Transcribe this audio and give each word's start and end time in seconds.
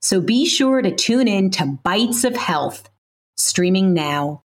So 0.00 0.20
be 0.20 0.46
sure 0.46 0.80
to 0.80 0.94
tune 0.94 1.26
in 1.26 1.50
to 1.52 1.66
Bites 1.82 2.22
of 2.22 2.36
Health, 2.36 2.88
streaming 3.36 3.94
now. 3.94 4.44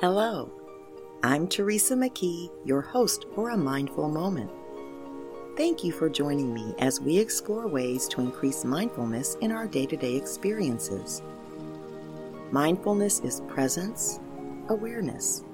Hello, 0.00 0.50
I'm 1.22 1.46
Teresa 1.46 1.94
McKee, 1.94 2.50
your 2.64 2.80
host 2.80 3.26
for 3.32 3.50
A 3.50 3.56
Mindful 3.56 4.08
Moment. 4.08 4.50
Thank 5.56 5.84
you 5.84 5.92
for 5.92 6.10
joining 6.10 6.52
me 6.52 6.74
as 6.80 7.00
we 7.00 7.16
explore 7.16 7.68
ways 7.68 8.08
to 8.08 8.20
increase 8.20 8.64
mindfulness 8.64 9.36
in 9.36 9.52
our 9.52 9.68
day 9.68 9.86
to 9.86 9.96
day 9.96 10.16
experiences. 10.16 11.22
Mindfulness 12.50 13.20
is 13.20 13.42
presence, 13.46 14.18
awareness. 14.68 15.44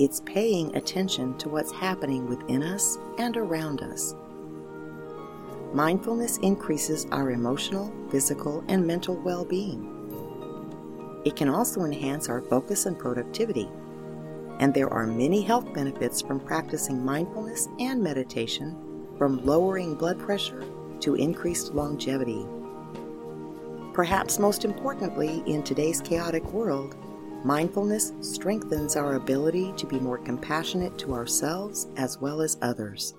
It's 0.00 0.22
paying 0.26 0.74
attention 0.74 1.38
to 1.38 1.48
what's 1.48 1.70
happening 1.70 2.26
within 2.26 2.64
us 2.64 2.98
and 3.16 3.36
around 3.36 3.80
us 3.80 4.16
Mindfulness 5.76 6.38
increases 6.38 7.06
our 7.12 7.32
emotional, 7.32 7.92
physical, 8.10 8.64
and 8.66 8.86
mental 8.86 9.14
well 9.14 9.44
being. 9.44 9.92
It 11.26 11.36
can 11.36 11.50
also 11.50 11.82
enhance 11.82 12.30
our 12.30 12.40
focus 12.40 12.86
and 12.86 12.98
productivity. 12.98 13.68
And 14.58 14.72
there 14.72 14.90
are 14.90 15.06
many 15.06 15.42
health 15.42 15.74
benefits 15.74 16.22
from 16.22 16.40
practicing 16.40 17.04
mindfulness 17.04 17.68
and 17.78 18.02
meditation, 18.02 18.74
from 19.18 19.44
lowering 19.44 19.96
blood 19.96 20.18
pressure 20.18 20.64
to 21.00 21.14
increased 21.16 21.74
longevity. 21.74 22.46
Perhaps 23.92 24.38
most 24.38 24.64
importantly, 24.64 25.42
in 25.46 25.62
today's 25.62 26.00
chaotic 26.00 26.54
world, 26.54 26.96
mindfulness 27.44 28.14
strengthens 28.22 28.96
our 28.96 29.16
ability 29.16 29.74
to 29.76 29.84
be 29.84 30.00
more 30.00 30.16
compassionate 30.16 30.96
to 30.96 31.12
ourselves 31.12 31.88
as 31.98 32.18
well 32.18 32.40
as 32.40 32.56
others. 32.62 33.12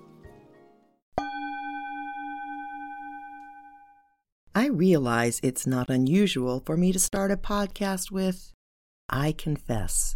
I 4.58 4.70
realize 4.70 5.40
it's 5.44 5.68
not 5.68 5.88
unusual 5.88 6.64
for 6.66 6.76
me 6.76 6.92
to 6.92 6.98
start 6.98 7.30
a 7.30 7.38
podcast 7.38 8.10
with, 8.10 8.54
I 9.08 9.32
confess, 9.32 10.16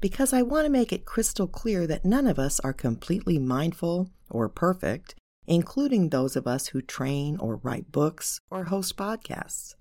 because 0.00 0.32
I 0.32 0.40
want 0.40 0.64
to 0.64 0.70
make 0.70 0.90
it 0.90 1.04
crystal 1.04 1.46
clear 1.46 1.86
that 1.86 2.02
none 2.02 2.26
of 2.26 2.38
us 2.38 2.60
are 2.60 2.72
completely 2.72 3.38
mindful 3.38 4.08
or 4.30 4.48
perfect, 4.48 5.16
including 5.46 6.08
those 6.08 6.34
of 6.34 6.46
us 6.46 6.68
who 6.68 6.80
train 6.80 7.36
or 7.36 7.56
write 7.56 7.92
books 7.92 8.40
or 8.50 8.64
host 8.64 8.96
podcasts. 8.96 9.74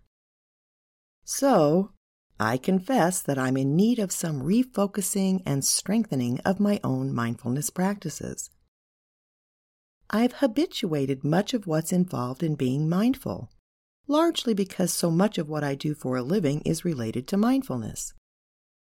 So, 1.24 1.92
I 2.38 2.58
confess 2.58 3.22
that 3.22 3.40
I'm 3.40 3.56
in 3.56 3.74
need 3.78 4.00
of 4.00 4.12
some 4.12 4.42
refocusing 4.42 5.44
and 5.46 5.64
strengthening 5.64 6.42
of 6.42 6.60
my 6.60 6.82
own 6.84 7.14
mindfulness 7.14 7.70
practices. 7.70 8.50
I've 10.10 10.34
habituated 10.34 11.24
much 11.24 11.54
of 11.54 11.68
what's 11.68 11.94
involved 11.94 12.44
in 12.44 12.56
being 12.56 12.90
mindful 12.90 13.50
largely 14.12 14.54
because 14.54 14.92
so 14.92 15.10
much 15.10 15.38
of 15.38 15.48
what 15.48 15.64
I 15.64 15.74
do 15.74 15.96
for 15.96 16.18
a 16.18 16.22
living 16.22 16.62
is 16.66 16.84
related 16.84 17.28
to 17.30 17.38
mindfulness. 17.38 18.14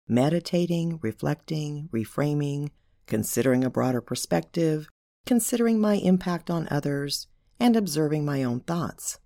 Meditating, 0.08 1.00
reflecting, 1.02 1.90
reframing, 1.92 2.69
considering 3.08 3.64
a 3.64 3.69
broader 3.69 4.00
perspective, 4.00 4.88
considering 5.25 5.80
my 5.80 5.96
impact 5.96 6.52
on 6.52 6.68
others, 6.69 7.28
and 7.59 7.75
observing 7.75 8.24
my 8.24 8.44
own 8.44 8.59
thoughts. 8.59 9.19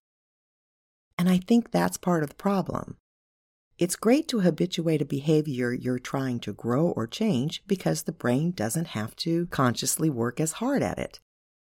And 1.20 1.30
I 1.30 1.38
think 1.38 1.72
that's 1.72 1.98
part 1.98 2.24
of 2.24 2.30
the 2.30 2.36
problem. 2.36 2.96
It's 3.78 3.98
great 3.98 4.30
to 4.30 4.40
habituate 4.40 5.02
a 5.02 5.06
behavior 5.06 5.74
you're 5.74 6.00
trying 6.00 6.40
to 6.42 6.54
grow 6.54 6.88
or 6.88 7.06
change 7.06 7.64
because 7.68 8.04
the 8.04 8.12
brain 8.14 8.52
doesn't 8.52 8.88
have 8.90 9.16
to 9.18 9.48
consciously 9.48 10.10
work 10.10 10.40
as 10.40 10.54
hard 10.54 10.82
at 10.82 10.98
it 10.98 11.20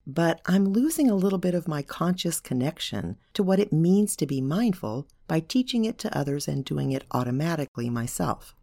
but 0.08 0.40
I'm 0.46 0.70
losing 0.70 1.10
a 1.10 1.16
little 1.16 1.40
bit 1.40 1.56
of 1.56 1.68
my 1.68 1.82
conscious 1.82 2.40
connection 2.40 3.18
to 3.34 3.44
what 3.44 3.60
it 3.60 3.74
means 3.74 4.16
to 4.18 4.28
be 4.28 4.42
mindful 4.42 5.08
by 5.28 5.40
teaching 5.40 5.86
it 5.86 5.98
to 6.00 6.18
others 6.18 6.48
and 6.48 6.64
doing 6.64 6.92
it 6.92 7.06
automatically 7.12 7.90
myself. 7.90 8.56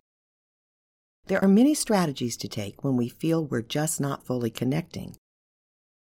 There 1.26 1.42
are 1.42 1.48
many 1.48 1.74
strategies 1.74 2.36
to 2.38 2.48
take 2.48 2.84
when 2.84 2.96
we 2.96 3.08
feel 3.08 3.44
we're 3.44 3.62
just 3.62 4.00
not 4.00 4.24
fully 4.24 4.50
connecting. 4.50 5.16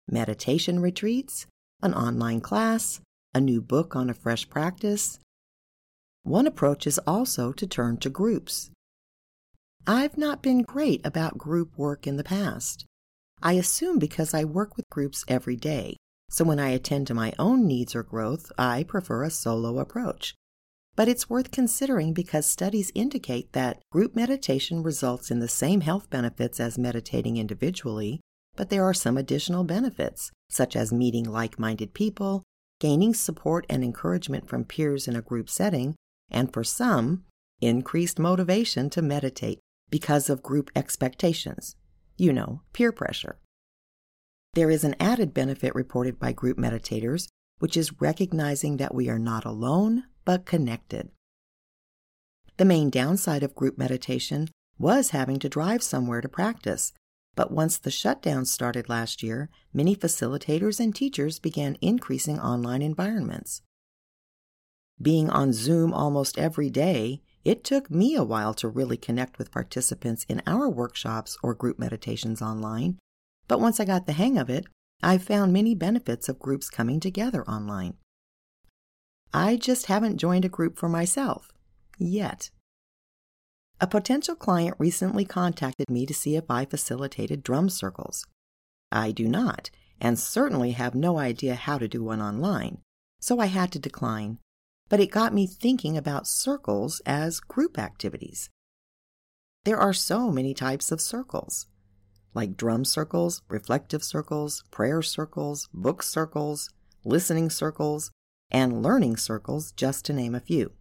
Meditation 0.10 0.80
retreats, 0.80 1.46
an 1.82 1.94
online 1.94 2.42
class, 2.42 3.02
a 3.34 3.42
new 3.42 3.62
book 3.62 3.96
on 3.96 4.10
a 4.10 4.16
fresh 4.16 4.50
practice. 4.50 5.20
One 6.24 6.48
approach 6.48 6.88
is 6.88 7.00
also 7.06 7.52
to 7.52 7.68
turn 7.68 7.98
to 7.98 8.10
groups. 8.10 8.72
I've 9.86 10.18
not 10.18 10.42
been 10.42 10.64
great 10.64 11.06
about 11.06 11.38
group 11.38 11.78
work 11.78 12.08
in 12.08 12.18
the 12.18 12.24
past. 12.24 12.86
I 13.42 13.54
assume 13.54 14.00
because 14.00 14.34
I 14.34 14.44
work 14.44 14.76
with 14.76 14.90
groups 14.90 15.24
every 15.28 15.56
day, 15.56 15.98
so 16.30 16.44
when 16.44 16.60
I 16.60 16.70
attend 16.70 17.08
to 17.08 17.14
my 17.14 17.34
own 17.38 17.68
needs 17.68 17.96
or 17.96 18.04
growth, 18.04 18.52
I 18.58 18.84
prefer 18.84 19.24
a 19.24 19.30
solo 19.30 19.80
approach. 19.80 20.36
But 20.96 21.08
it's 21.08 21.30
worth 21.30 21.52
considering 21.52 22.14
because 22.14 22.48
studies 22.48 22.92
indicate 22.96 23.54
that 23.54 23.80
group 23.92 24.16
meditation 24.16 24.82
results 24.82 25.30
in 25.30 25.40
the 25.40 25.48
same 25.48 25.82
health 25.82 26.10
benefits 26.10 26.60
as 26.60 26.80
meditating 26.80 27.38
individually, 27.38 28.20
but 28.56 28.72
there 28.72 28.84
are 28.84 28.94
some 28.96 29.18
additional 29.18 29.64
benefits, 29.64 30.32
such 30.50 30.76
as 30.76 30.92
meeting 30.92 31.24
like 31.24 31.60
minded 31.60 31.94
people, 31.94 32.44
gaining 32.80 33.14
support 33.14 33.66
and 33.70 33.84
encouragement 33.84 34.50
from 34.50 34.64
peers 34.64 35.08
in 35.08 35.16
a 35.16 35.22
group 35.22 35.50
setting, 35.50 35.96
and 36.32 36.52
for 36.52 36.64
some, 36.64 37.24
increased 37.62 38.18
motivation 38.18 38.90
to 38.90 39.02
meditate 39.02 39.60
because 39.92 40.30
of 40.30 40.42
group 40.42 40.72
expectations. 40.76 41.76
You 42.18 42.34
know, 42.34 42.62
peer 42.74 42.92
pressure. 42.92 43.38
There 44.56 44.72
is 44.72 44.84
an 44.84 44.96
added 45.00 45.34
benefit 45.34 45.76
reported 45.76 46.20
by 46.20 46.32
group 46.32 46.58
meditators, 46.58 47.28
which 47.60 47.78
is 47.78 48.02
recognizing 48.02 48.78
that 48.78 48.96
we 48.96 49.08
are 49.08 49.20
not 49.20 49.46
alone, 49.46 50.06
but 50.26 50.46
connected. 50.46 51.10
The 52.58 52.66
main 52.66 52.90
downside 52.90 53.44
of 53.44 53.54
group 53.54 53.78
meditation 53.78 54.50
was 54.80 55.12
having 55.12 55.38
to 55.40 55.50
drive 55.50 55.84
somewhere 55.84 56.22
to 56.22 56.30
practice, 56.30 56.92
but 57.36 57.52
once 57.52 57.78
the 57.78 57.92
shutdown 57.92 58.46
started 58.46 58.90
last 58.90 59.22
year, 59.22 59.50
many 59.72 59.96
facilitators 59.96 60.80
and 60.80 60.96
teachers 60.96 61.38
began 61.38 61.78
increasing 61.82 62.40
online 62.40 62.82
environments. 62.82 63.62
Being 65.00 65.30
on 65.30 65.54
Zoom 65.54 65.94
almost 65.94 66.40
every 66.40 66.72
day, 66.72 67.22
it 67.48 67.64
took 67.64 67.90
me 67.90 68.14
a 68.14 68.26
while 68.26 68.54
to 68.54 68.68
really 68.68 68.98
connect 68.98 69.38
with 69.38 69.54
participants 69.54 70.26
in 70.28 70.42
our 70.46 70.68
workshops 70.68 71.38
or 71.42 71.54
group 71.54 71.80
meditations 71.80 72.42
online, 72.42 73.00
but 73.48 73.62
once 73.62 73.80
I 73.80 73.86
got 73.86 74.06
the 74.06 74.12
hang 74.12 74.38
of 74.38 74.50
it, 74.50 74.66
I 75.02 75.18
found 75.18 75.54
many 75.54 75.74
benefits 75.74 76.28
of 76.28 76.40
groups 76.40 76.70
coming 76.70 77.00
together 77.00 77.46
online. 77.50 77.94
I 79.34 79.56
just 79.56 79.86
haven't 79.86 80.18
joined 80.18 80.44
a 80.44 80.50
group 80.50 80.78
for 80.78 80.90
myself 80.90 81.54
yet. 81.98 82.50
A 83.80 83.88
potential 83.88 84.36
client 84.36 84.76
recently 84.78 85.24
contacted 85.24 85.90
me 85.90 86.06
to 86.06 86.14
see 86.14 86.36
if 86.36 86.52
I 86.52 86.66
facilitated 86.66 87.44
drum 87.44 87.70
circles. 87.70 88.26
I 88.92 89.14
do 89.14 89.26
not, 89.26 89.70
and 90.02 90.20
certainly 90.20 90.72
have 90.72 90.96
no 90.96 91.18
idea 91.18 91.56
how 91.56 91.78
to 91.78 91.88
do 91.88 92.04
one 92.04 92.22
online, 92.22 92.80
so 93.22 93.40
I 93.40 93.46
had 93.46 93.72
to 93.72 93.80
decline 93.80 94.40
but 94.90 95.00
it 95.00 95.12
got 95.12 95.34
me 95.34 95.48
thinking 95.48 95.98
about 95.98 96.28
circles 96.28 97.02
as 97.06 97.40
group 97.40 97.78
activities. 97.78 98.50
There 99.66 99.78
are 99.78 99.94
so 99.94 100.32
many 100.32 100.54
types 100.54 100.92
of 100.92 101.02
circles, 101.02 101.68
like 102.34 102.56
drum 102.56 102.86
circles, 102.86 103.42
reflective 103.50 104.04
circles, 104.04 104.64
prayer 104.72 105.02
circles, 105.02 105.68
book 105.74 106.04
circles, 106.04 106.70
listening 107.04 107.50
circles, 107.50 108.12
and 108.50 108.82
learning 108.82 109.18
circles, 109.18 109.72
just 109.74 110.06
to 110.06 110.14
name 110.14 110.34
a 110.34 110.40
few. 110.40 110.72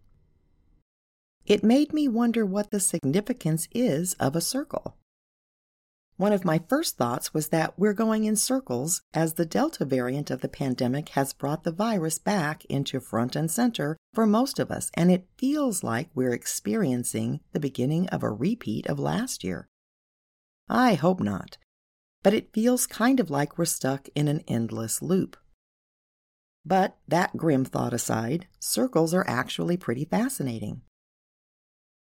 It 1.45 1.63
made 1.63 1.93
me 1.93 2.07
wonder 2.07 2.45
what 2.45 2.71
the 2.71 2.79
significance 2.79 3.67
is 3.73 4.13
of 4.15 4.35
a 4.35 4.41
circle. 4.41 4.95
One 6.17 6.33
of 6.33 6.43
my 6.43 6.59
first 6.67 6.97
thoughts 6.97 7.31
was 7.31 7.49
that 7.49 7.77
we're 7.77 7.93
going 7.93 8.23
in 8.23 8.35
circles 8.35 9.03
as 9.13 9.35
the 9.35 9.45
Delta 9.45 9.85
variant 9.85 10.31
of 10.31 10.41
the 10.41 10.47
pandemic 10.49 11.09
has 11.09 11.31
brought 11.31 11.63
the 11.63 11.71
virus 11.71 12.17
back 12.17 12.65
into 12.65 12.99
front 12.99 13.35
and 13.35 13.51
center 13.51 13.97
for 14.15 14.25
most 14.25 14.57
of 14.57 14.71
us, 14.71 14.89
and 14.95 15.11
it 15.11 15.27
feels 15.37 15.83
like 15.83 16.09
we're 16.15 16.33
experiencing 16.33 17.41
the 17.51 17.59
beginning 17.59 18.09
of 18.09 18.23
a 18.23 18.31
repeat 18.31 18.87
of 18.87 18.97
last 18.97 19.43
year. 19.43 19.67
I 20.67 20.95
hope 20.95 21.19
not, 21.19 21.59
but 22.23 22.33
it 22.33 22.51
feels 22.51 22.87
kind 22.87 23.19
of 23.19 23.29
like 23.29 23.59
we're 23.59 23.65
stuck 23.65 24.09
in 24.15 24.27
an 24.27 24.43
endless 24.47 25.03
loop. 25.03 25.37
But 26.65 26.97
that 27.07 27.37
grim 27.37 27.63
thought 27.63 27.93
aside, 27.93 28.47
circles 28.59 29.13
are 29.13 29.25
actually 29.27 29.77
pretty 29.77 30.03
fascinating. 30.03 30.81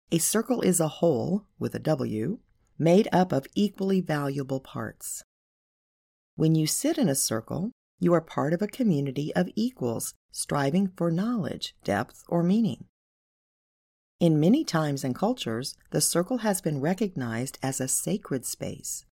A 0.09 0.19
circle 0.19 0.61
is 0.61 0.79
a 0.79 0.87
whole, 0.87 1.47
with 1.59 1.75
a 1.75 1.79
W, 1.79 2.39
made 2.79 3.07
up 3.11 3.31
of 3.33 3.45
equally 3.53 3.99
valuable 3.99 4.61
parts. 4.61 5.23
When 6.35 6.55
you 6.55 6.65
sit 6.65 6.97
in 6.97 7.09
a 7.09 7.15
circle, 7.15 7.71
you 7.99 8.13
are 8.13 8.21
part 8.21 8.53
of 8.53 8.61
a 8.61 8.67
community 8.67 9.35
of 9.35 9.49
equals 9.55 10.13
striving 10.31 10.87
for 10.95 11.11
knowledge, 11.11 11.75
depth, 11.83 12.23
or 12.29 12.41
meaning. 12.41 12.85
In 14.21 14.39
many 14.39 14.63
times 14.63 15.03
and 15.03 15.13
cultures, 15.13 15.75
the 15.91 16.01
circle 16.01 16.39
has 16.39 16.61
been 16.61 16.79
recognized 16.79 17.57
as 17.61 17.81
a 17.81 17.87
sacred 17.87 18.45
space. 18.45 19.05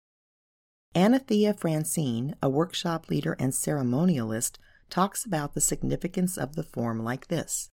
Anathea 0.95 1.55
Francine, 1.55 2.37
a 2.43 2.49
workshop 2.49 3.09
leader 3.09 3.37
and 3.39 3.53
ceremonialist, 3.53 4.59
talks 4.91 5.25
about 5.25 5.55
the 5.55 5.61
significance 5.61 6.37
of 6.37 6.55
the 6.55 6.63
form 6.63 7.03
like 7.03 7.29
this. 7.29 7.71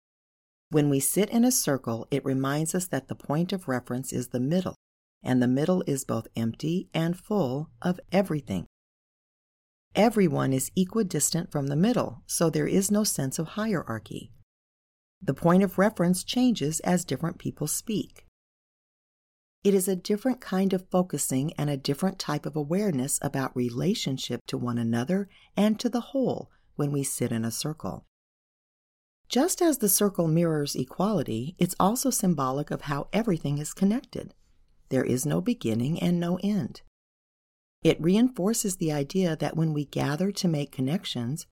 When 0.70 0.90
we 0.90 1.00
sit 1.00 1.30
in 1.30 1.44
a 1.44 1.52
circle, 1.52 2.08
it 2.10 2.24
reminds 2.24 2.74
us 2.74 2.86
that 2.88 3.08
the 3.08 3.14
point 3.14 3.52
of 3.52 3.68
reference 3.68 4.12
is 4.12 4.28
the 4.28 4.40
middle, 4.40 4.74
and 5.22 5.42
the 5.42 5.48
middle 5.48 5.82
is 5.86 6.04
both 6.04 6.28
empty 6.36 6.88
and 6.94 7.18
full 7.18 7.70
of 7.82 8.00
everything. 8.12 8.66
Everyone 9.94 10.52
is 10.52 10.70
equidistant 10.76 11.50
from 11.50 11.68
the 11.68 11.76
middle, 11.76 12.22
so 12.26 12.50
there 12.50 12.66
is 12.66 12.90
no 12.90 13.02
sense 13.02 13.38
of 13.38 13.48
hierarchy. 13.48 14.30
The 15.22 15.34
point 15.34 15.62
of 15.62 15.78
reference 15.78 16.22
changes 16.22 16.80
as 16.80 17.04
different 17.04 17.38
people 17.38 17.66
speak. 17.66 18.26
It 19.64 19.74
is 19.74 19.88
a 19.88 19.96
different 19.96 20.40
kind 20.40 20.72
of 20.72 20.88
focusing 20.90 21.52
and 21.54 21.68
a 21.68 21.76
different 21.76 22.18
type 22.18 22.46
of 22.46 22.54
awareness 22.54 23.18
about 23.20 23.56
relationship 23.56 24.42
to 24.46 24.56
one 24.56 24.78
another 24.78 25.28
and 25.56 25.80
to 25.80 25.88
the 25.88 26.12
whole 26.12 26.50
when 26.76 26.92
we 26.92 27.02
sit 27.02 27.32
in 27.32 27.44
a 27.44 27.50
circle. 27.50 28.04
Just 29.28 29.60
as 29.60 29.78
the 29.78 29.88
circle 29.88 30.28
mirrors 30.28 30.76
equality, 30.76 31.56
it's 31.58 31.74
also 31.80 32.10
symbolic 32.10 32.70
of 32.70 32.82
how 32.82 33.08
everything 33.12 33.58
is 33.58 33.74
connected. 33.74 34.34
There 34.88 35.04
is 35.04 35.26
no 35.26 35.40
beginning 35.40 36.00
and 36.00 36.20
no 36.20 36.38
end. 36.42 36.82
It 37.82 38.00
reinforces 38.00 38.76
the 38.76 38.92
idea 38.92 39.36
that 39.36 39.56
when 39.56 39.72
we 39.72 39.84
gather 39.84 40.32
to 40.32 40.48
make 40.48 40.72
connections, 40.72 41.46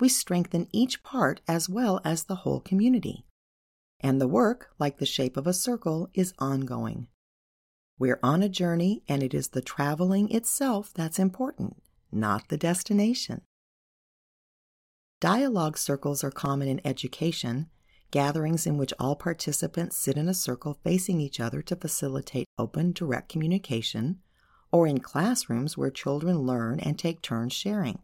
we 0.00 0.08
strengthen 0.08 0.68
each 0.72 1.02
part 1.02 1.40
as 1.48 1.68
well 1.68 2.00
as 2.04 2.24
the 2.24 2.36
whole 2.36 2.60
community. 2.60 3.24
And 4.00 4.20
the 4.20 4.28
work, 4.28 4.70
like 4.78 4.98
the 4.98 5.06
shape 5.06 5.36
of 5.36 5.46
a 5.46 5.52
circle, 5.52 6.10
is 6.12 6.34
ongoing. 6.38 7.08
We're 7.98 8.20
on 8.22 8.42
a 8.42 8.48
journey, 8.48 9.02
and 9.08 9.22
it 9.22 9.32
is 9.32 9.48
the 9.48 9.62
traveling 9.62 10.30
itself 10.30 10.92
that's 10.92 11.18
important, 11.18 11.82
not 12.12 12.48
the 12.48 12.58
destination. 12.58 13.40
Dialogue 15.18 15.78
circles 15.78 16.22
are 16.22 16.30
common 16.30 16.68
in 16.68 16.86
education, 16.86 17.70
gatherings 18.10 18.66
in 18.66 18.78
which 18.78 18.94
all 18.98 19.16
participants 19.16 19.96
sit 19.96 20.16
in 20.16 20.28
a 20.28 20.34
circle 20.34 20.78
facing 20.82 21.20
each 21.20 21.40
other 21.40 21.62
to 21.62 21.76
facilitate 21.76 22.46
open, 22.58 22.92
direct 22.92 23.28
communication, 23.28 24.20
or 24.72 24.86
in 24.86 25.00
classrooms 25.00 25.76
where 25.76 25.90
children 25.90 26.38
learn 26.40 26.80
and 26.80 26.98
take 26.98 27.22
turns 27.22 27.52
sharing. 27.52 27.98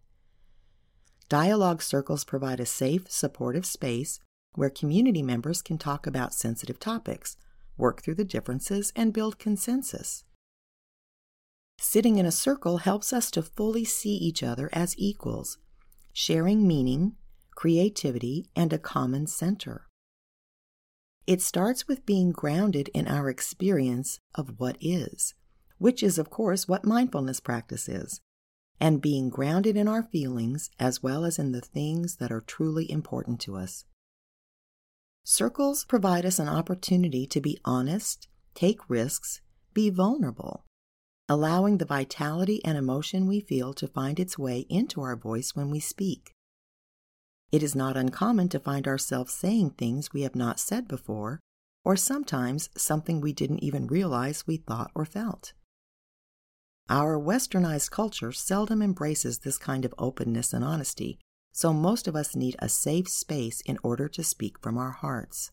Dialogue 1.28 1.82
circles 1.82 2.24
provide 2.24 2.60
a 2.60 2.66
safe, 2.66 3.10
supportive 3.10 3.64
space 3.64 4.20
where 4.54 4.70
community 4.70 5.22
members 5.22 5.62
can 5.62 5.78
talk 5.78 6.06
about 6.06 6.34
sensitive 6.34 6.78
topics, 6.78 7.36
work 7.76 8.02
through 8.02 8.16
the 8.16 8.24
differences, 8.24 8.92
and 8.94 9.12
build 9.12 9.38
consensus. 9.38 10.24
Sitting 11.78 12.18
in 12.18 12.26
a 12.26 12.32
circle 12.32 12.78
helps 12.78 13.12
us 13.12 13.30
to 13.30 13.42
fully 13.42 13.84
see 13.84 14.14
each 14.14 14.42
other 14.42 14.68
as 14.72 14.94
equals 14.98 15.58
sharing 16.12 16.66
meaning, 16.66 17.16
creativity, 17.54 18.46
and 18.54 18.72
a 18.72 18.78
common 18.78 19.26
center. 19.26 19.86
It 21.26 21.40
starts 21.40 21.86
with 21.86 22.04
being 22.04 22.32
grounded 22.32 22.88
in 22.92 23.06
our 23.06 23.28
experience 23.28 24.18
of 24.34 24.58
what 24.58 24.76
is, 24.80 25.34
which 25.78 26.02
is, 26.02 26.18
of 26.18 26.30
course, 26.30 26.66
what 26.66 26.84
mindfulness 26.84 27.38
practice 27.38 27.88
is, 27.88 28.20
and 28.80 29.00
being 29.00 29.28
grounded 29.30 29.76
in 29.76 29.86
our 29.86 30.02
feelings 30.02 30.70
as 30.80 31.02
well 31.02 31.24
as 31.24 31.38
in 31.38 31.52
the 31.52 31.60
things 31.60 32.16
that 32.16 32.32
are 32.32 32.40
truly 32.40 32.90
important 32.90 33.40
to 33.40 33.56
us. 33.56 33.84
Circles 35.22 35.84
provide 35.84 36.26
us 36.26 36.40
an 36.40 36.48
opportunity 36.48 37.28
to 37.28 37.40
be 37.40 37.56
honest, 37.64 38.26
take 38.54 38.80
risks, 38.90 39.40
be 39.72 39.88
vulnerable, 39.88 40.64
allowing 41.28 41.78
the 41.78 41.84
vitality 41.84 42.60
and 42.64 42.76
emotion 42.76 43.28
we 43.28 43.38
feel 43.40 43.72
to 43.74 43.86
find 43.86 44.18
its 44.18 44.36
way 44.36 44.66
into 44.68 45.00
our 45.00 45.14
voice 45.14 45.54
when 45.54 45.70
we 45.70 45.78
speak. 45.78 46.34
It 47.52 47.62
is 47.62 47.74
not 47.74 47.98
uncommon 47.98 48.48
to 48.48 48.58
find 48.58 48.88
ourselves 48.88 49.34
saying 49.34 49.72
things 49.72 50.12
we 50.12 50.22
have 50.22 50.34
not 50.34 50.58
said 50.58 50.88
before, 50.88 51.38
or 51.84 51.96
sometimes 51.96 52.70
something 52.76 53.20
we 53.20 53.34
didn't 53.34 53.62
even 53.62 53.86
realize 53.86 54.46
we 54.46 54.56
thought 54.56 54.90
or 54.94 55.04
felt. 55.04 55.52
Our 56.88 57.18
westernized 57.18 57.90
culture 57.90 58.32
seldom 58.32 58.80
embraces 58.80 59.40
this 59.40 59.58
kind 59.58 59.84
of 59.84 59.94
openness 59.98 60.52
and 60.52 60.64
honesty, 60.64 61.18
so 61.52 61.74
most 61.74 62.08
of 62.08 62.16
us 62.16 62.34
need 62.34 62.56
a 62.58 62.68
safe 62.68 63.08
space 63.08 63.60
in 63.60 63.78
order 63.82 64.08
to 64.08 64.24
speak 64.24 64.58
from 64.58 64.78
our 64.78 64.92
hearts. 64.92 65.50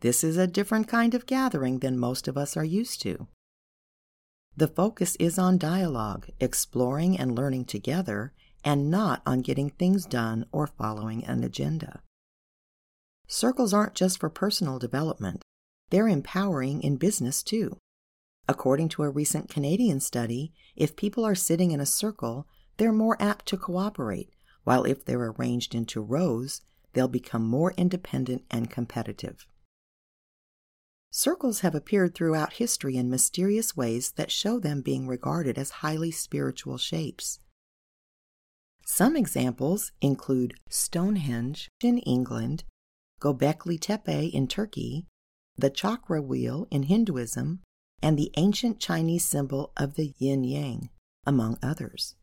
This 0.00 0.22
is 0.22 0.36
a 0.36 0.46
different 0.46 0.86
kind 0.86 1.14
of 1.14 1.26
gathering 1.26 1.80
than 1.80 1.98
most 1.98 2.28
of 2.28 2.36
us 2.36 2.56
are 2.56 2.64
used 2.64 3.02
to. 3.02 3.26
The 4.56 4.68
focus 4.68 5.16
is 5.16 5.38
on 5.38 5.58
dialogue, 5.58 6.28
exploring 6.38 7.18
and 7.18 7.34
learning 7.34 7.64
together, 7.64 8.32
and 8.64 8.90
not 8.90 9.22
on 9.26 9.40
getting 9.40 9.70
things 9.70 10.06
done 10.06 10.46
or 10.50 10.66
following 10.66 11.24
an 11.24 11.44
agenda. 11.44 12.00
Circles 13.26 13.72
aren't 13.72 13.94
just 13.94 14.18
for 14.18 14.30
personal 14.30 14.78
development, 14.78 15.42
they're 15.90 16.08
empowering 16.08 16.82
in 16.82 16.96
business 16.96 17.42
too. 17.42 17.76
According 18.48 18.90
to 18.90 19.02
a 19.02 19.10
recent 19.10 19.48
Canadian 19.48 20.00
study, 20.00 20.52
if 20.76 20.96
people 20.96 21.24
are 21.24 21.34
sitting 21.34 21.70
in 21.70 21.80
a 21.80 21.86
circle, 21.86 22.46
they're 22.76 22.92
more 22.92 23.16
apt 23.20 23.46
to 23.46 23.56
cooperate, 23.56 24.30
while 24.64 24.84
if 24.84 25.04
they're 25.04 25.32
arranged 25.32 25.74
into 25.74 26.00
rows, 26.00 26.60
they'll 26.92 27.08
become 27.08 27.44
more 27.46 27.72
independent 27.76 28.44
and 28.50 28.70
competitive. 28.70 29.46
Circles 31.10 31.60
have 31.60 31.76
appeared 31.76 32.14
throughout 32.14 32.54
history 32.54 32.96
in 32.96 33.08
mysterious 33.08 33.76
ways 33.76 34.12
that 34.16 34.32
show 34.32 34.58
them 34.58 34.80
being 34.80 35.06
regarded 35.06 35.56
as 35.56 35.70
highly 35.70 36.10
spiritual 36.10 36.76
shapes. 36.76 37.38
Some 38.84 39.16
examples 39.16 39.90
include 40.00 40.54
Stonehenge 40.68 41.68
in 41.82 41.98
England, 41.98 42.62
Göbekli 43.20 43.80
Tepe 43.80 44.32
in 44.32 44.46
Turkey, 44.46 45.06
the 45.56 45.70
chakra 45.70 46.20
wheel 46.20 46.66
in 46.70 46.84
Hinduism, 46.84 47.60
and 48.02 48.18
the 48.18 48.30
ancient 48.36 48.80
Chinese 48.80 49.26
symbol 49.26 49.72
of 49.76 49.94
the 49.94 50.12
yin 50.18 50.44
yang, 50.44 50.90
among 51.24 51.58
others. 51.62 52.14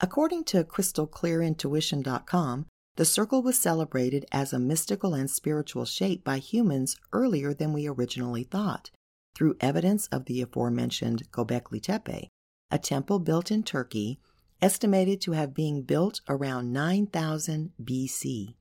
According 0.00 0.44
to 0.44 0.64
crystalclearintuition.com, 0.64 2.66
the 2.96 3.04
circle 3.04 3.42
was 3.42 3.58
celebrated 3.58 4.26
as 4.32 4.52
a 4.52 4.58
mystical 4.58 5.14
and 5.14 5.30
spiritual 5.30 5.86
shape 5.86 6.22
by 6.22 6.38
humans 6.38 6.96
earlier 7.12 7.54
than 7.54 7.72
we 7.72 7.86
originally 7.86 8.44
thought, 8.44 8.90
through 9.34 9.56
evidence 9.60 10.06
of 10.08 10.26
the 10.26 10.42
aforementioned 10.42 11.30
Göbekli 11.30 11.80
Tepe, 11.80 12.28
a 12.70 12.78
temple 12.78 13.18
built 13.18 13.50
in 13.50 13.62
Turkey, 13.62 14.20
estimated 14.62 15.20
to 15.20 15.32
have 15.32 15.54
been 15.54 15.82
built 15.82 16.20
around 16.28 16.72
9000 16.72 17.72
BC. 17.82 18.54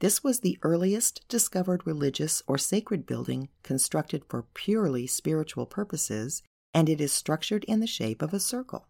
This 0.00 0.22
was 0.22 0.40
the 0.40 0.58
earliest 0.62 1.26
discovered 1.28 1.86
religious 1.86 2.42
or 2.46 2.56
sacred 2.56 3.06
building 3.06 3.48
constructed 3.62 4.24
for 4.28 4.46
purely 4.54 5.06
spiritual 5.06 5.66
purposes, 5.66 6.42
and 6.72 6.88
it 6.88 7.00
is 7.00 7.12
structured 7.12 7.64
in 7.64 7.80
the 7.80 7.86
shape 7.86 8.22
of 8.22 8.32
a 8.32 8.40
circle. 8.40 8.86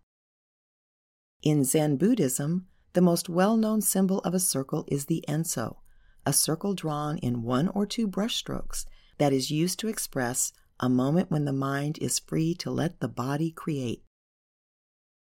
In 1.43 1.65
Zen 1.65 1.97
Buddhism, 1.97 2.67
the 2.93 3.01
most 3.01 3.29
well 3.29 3.57
known 3.57 3.81
symbol 3.81 4.19
of 4.21 4.35
a 4.35 4.41
circle 4.41 4.85
is 4.89 5.07
the 5.07 5.25
enso, 5.29 5.77
a 6.27 6.33
circle 6.33 6.75
drawn 6.75 7.17
in 7.19 7.43
one 7.43 7.69
or 7.69 7.87
two 7.87 8.09
brushstrokes 8.09 8.85
that 9.19 9.33
is 9.33 9.51
used 9.51 9.79
to 9.79 9.89
express 9.89 10.53
a 10.81 10.89
moment 10.89 11.31
when 11.31 11.45
the 11.45 11.53
mind 11.53 11.99
is 12.01 12.19
free 12.19 12.55
to 12.55 12.71
let 12.71 13.01
the 13.01 13.09
body 13.09 13.51
create. 13.51 14.03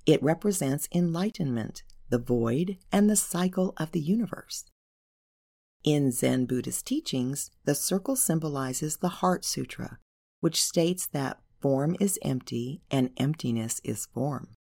It 0.09 0.23
represents 0.23 0.89
enlightenment, 0.91 1.83
the 2.09 2.19
void, 2.19 2.79
and 2.91 3.11
the 3.11 3.15
cycle 3.15 3.75
of 3.77 3.93
the 3.93 4.01
universe. 4.01 4.65
In 5.85 6.11
Zen 6.13 6.47
Buddhist 6.47 6.87
teachings, 6.87 7.51
the 7.67 7.75
circle 7.75 8.17
symbolizes 8.17 8.97
the 8.97 9.21
Heart 9.21 9.45
Sutra, 9.45 9.99
which 10.41 10.65
states 10.65 11.07
that 11.09 11.43
form 11.61 11.95
is 12.01 12.19
empty 12.23 12.81
and 12.91 13.11
emptiness 13.19 13.83
is 13.85 14.07
form. 14.07 14.55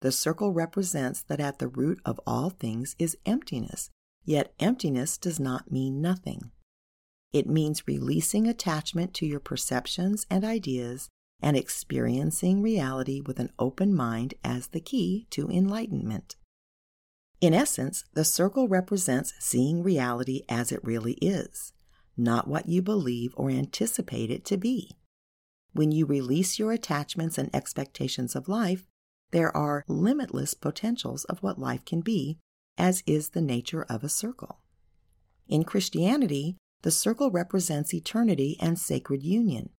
The 0.00 0.12
circle 0.12 0.54
represents 0.54 1.20
that 1.24 1.40
at 1.40 1.58
the 1.58 1.68
root 1.68 2.00
of 2.06 2.18
all 2.26 2.48
things 2.48 2.96
is 2.98 3.18
emptiness, 3.26 3.90
yet 4.24 4.54
emptiness 4.58 5.18
does 5.18 5.38
not 5.38 5.70
mean 5.70 6.00
nothing. 6.00 6.52
It 7.34 7.46
means 7.46 7.86
releasing 7.86 8.48
attachment 8.48 9.12
to 9.16 9.26
your 9.26 9.40
perceptions 9.40 10.24
and 10.30 10.42
ideas 10.42 11.10
and 11.40 11.56
experiencing 11.56 12.62
reality 12.62 13.20
with 13.20 13.38
an 13.38 13.52
open 13.58 13.94
mind 13.94 14.34
as 14.42 14.68
the 14.68 14.80
key 14.80 15.26
to 15.30 15.48
enlightenment. 15.48 16.36
In 17.40 17.54
essence, 17.54 18.04
the 18.14 18.24
circle 18.24 18.66
represents 18.66 19.32
seeing 19.38 19.82
reality 19.82 20.42
as 20.48 20.72
it 20.72 20.82
really 20.82 21.14
is, 21.14 21.72
not 22.16 22.48
what 22.48 22.68
you 22.68 22.82
believe 22.82 23.32
or 23.36 23.50
anticipate 23.50 24.30
it 24.30 24.44
to 24.46 24.56
be. 24.56 24.96
When 25.72 25.92
you 25.92 26.06
release 26.06 26.58
your 26.58 26.72
attachments 26.72 27.38
and 27.38 27.54
expectations 27.54 28.34
of 28.34 28.48
life, 28.48 28.88
there 29.30 29.56
are 29.56 29.84
limitless 29.86 30.54
potentials 30.54 31.24
of 31.24 31.42
what 31.42 31.58
life 31.58 31.84
can 31.84 32.00
be, 32.00 32.38
as 32.76 33.02
is 33.06 33.30
the 33.30 33.42
nature 33.42 33.84
of 33.88 34.02
a 34.02 34.08
circle. 34.08 34.60
In 35.46 35.64
Christianity, 35.64 36.56
the 36.82 36.90
circle 36.90 37.30
represents 37.30 37.94
eternity 37.94 38.56
and 38.60 38.78
sacred 38.78 39.22
union. 39.22 39.70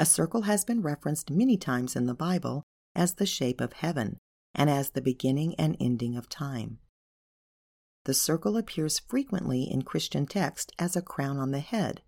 A 0.00 0.06
circle 0.06 0.42
has 0.42 0.64
been 0.64 0.80
referenced 0.80 1.30
many 1.30 1.56
times 1.56 1.96
in 1.96 2.06
the 2.06 2.14
Bible 2.14 2.62
as 2.94 3.14
the 3.14 3.26
shape 3.26 3.60
of 3.60 3.72
heaven 3.74 4.18
and 4.54 4.70
as 4.70 4.90
the 4.90 5.02
beginning 5.02 5.54
and 5.56 5.76
ending 5.80 6.16
of 6.16 6.28
time. 6.28 6.78
The 8.04 8.14
circle 8.14 8.56
appears 8.56 8.98
frequently 8.98 9.64
in 9.64 9.82
Christian 9.82 10.26
text 10.26 10.72
as 10.78 10.94
a 10.94 11.02
crown 11.02 11.36
on 11.38 11.50
the 11.50 11.60
head, 11.60 12.02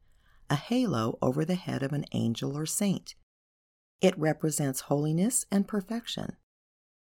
a 0.49 0.55
halo 0.55 1.19
over 1.21 1.45
the 1.45 1.57
head 1.57 1.83
of 1.83 1.93
an 1.93 2.05
angel 2.13 2.57
or 2.57 2.65
saint. 2.65 3.15
It 4.01 4.19
represents 4.19 4.83
holiness 4.83 5.45
and 5.51 5.69
perfection. 5.69 6.37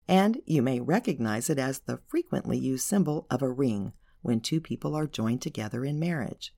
And 0.07 0.41
you 0.47 0.63
may 0.63 0.81
recognize 0.81 1.51
it 1.51 1.59
as 1.59 1.81
the 1.81 2.01
frequently 2.07 2.57
used 2.57 2.87
symbol 2.87 3.27
of 3.31 3.43
a 3.43 3.51
ring 3.51 3.93
when 4.23 4.41
two 4.41 4.61
people 4.61 4.95
are 4.95 5.07
joined 5.07 5.43
together 5.43 5.85
in 5.85 5.99
marriage. 5.99 6.55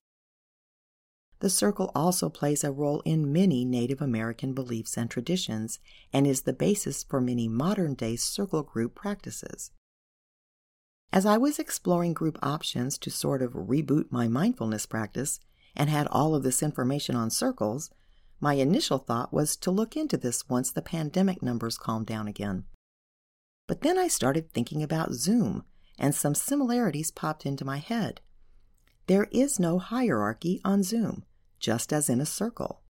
The 1.41 1.51
circle 1.51 1.91
also 1.95 2.29
plays 2.29 2.63
a 2.63 2.71
role 2.71 3.01
in 3.07 3.33
many 3.33 3.65
Native 3.65 4.03
American 4.03 4.53
beliefs 4.53 4.99
and 4.99 5.11
traditions 5.11 5.79
and 6.13 6.27
is 6.27 6.43
the 6.43 6.53
basis 6.53 7.03
for 7.03 7.19
many 7.19 7.49
modern 7.49 7.95
day 7.95 8.17
circle 8.17 8.63
group 8.63 8.95
practices. 8.95 9.71
As 11.13 11.25
I 11.25 11.39
was 11.39 11.59
exploring 11.59 12.13
group 12.13 12.39
options 12.43 12.99
to 12.99 13.11
sort 13.11 13.41
of 13.41 13.55
reboot 13.55 14.13
my 14.13 14.29
mindfulness 14.29 14.85
practice 14.85 15.41
and 15.75 15.89
had 15.89 16.07
all 16.09 16.35
of 16.35 16.43
this 16.43 16.63
information 16.63 17.17
on 17.17 17.31
circles, 17.31 17.91
my 18.39 18.55
initial 18.55 18.99
thought 18.99 19.33
was 19.33 19.57
to 19.57 19.71
look 19.71 19.97
into 19.97 20.19
this 20.19 20.47
once 20.49 20.71
the 20.71 20.83
pandemic 20.83 21.43
numbers 21.43 21.79
calmed 21.79 22.07
down 22.07 22.29
again. 22.29 22.65
But 23.67 23.81
then 23.81 23.99
I 23.99 24.09
started 24.09 24.53
thinking 24.53 24.83
about 24.83 25.13
Zoom, 25.13 25.65
and 25.99 26.15
some 26.15 26.35
similarities 26.35 27.11
popped 27.11 27.47
into 27.47 27.65
my 27.65 27.79
head. 27.79 28.21
There 29.07 29.29
is 29.31 29.59
no 29.59 29.79
hierarchy 29.79 30.61
on 30.65 30.83
Zoom 30.83 31.25
just 31.61 31.93
as 31.93 32.09
in 32.09 32.21
a 32.21 32.27
circle. 32.27 32.83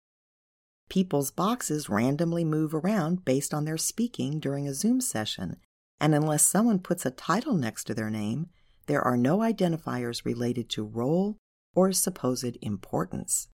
People's 0.90 1.32
boxes 1.32 1.90
randomly 1.90 2.44
move 2.44 2.74
around 2.74 3.26
based 3.26 3.54
on 3.54 3.66
their 3.66 3.78
speaking 3.78 4.40
during 4.40 4.68
a 4.68 4.74
Zoom 4.74 5.02
session, 5.02 5.58
and 6.00 6.16
unless 6.16 6.46
someone 6.46 6.80
puts 6.80 7.06
a 7.06 7.12
title 7.12 7.54
next 7.54 7.84
to 7.86 7.94
their 7.94 8.10
name, 8.10 8.48
there 8.88 9.02
are 9.02 9.18
no 9.18 9.40
identifiers 9.40 10.26
related 10.26 10.70
to 10.70 10.84
role 10.84 11.38
or 11.76 11.92
supposed 11.92 12.58
importance. 12.62 13.50